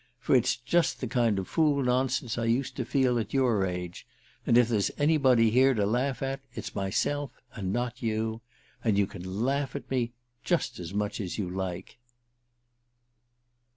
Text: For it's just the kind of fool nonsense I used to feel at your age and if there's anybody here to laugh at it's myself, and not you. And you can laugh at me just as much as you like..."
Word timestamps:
For 0.17 0.35
it's 0.35 0.55
just 0.57 0.99
the 0.99 1.05
kind 1.05 1.37
of 1.37 1.47
fool 1.47 1.83
nonsense 1.83 2.35
I 2.35 2.45
used 2.45 2.75
to 2.77 2.85
feel 2.85 3.19
at 3.19 3.35
your 3.35 3.67
age 3.67 4.07
and 4.47 4.57
if 4.57 4.67
there's 4.67 4.89
anybody 4.97 5.51
here 5.51 5.75
to 5.75 5.85
laugh 5.85 6.23
at 6.23 6.39
it's 6.55 6.73
myself, 6.73 7.29
and 7.53 7.71
not 7.71 8.01
you. 8.01 8.41
And 8.83 8.97
you 8.97 9.05
can 9.05 9.43
laugh 9.45 9.75
at 9.75 9.91
me 9.91 10.13
just 10.43 10.79
as 10.79 10.91
much 10.91 11.21
as 11.21 11.37
you 11.37 11.47
like..." 11.51 11.99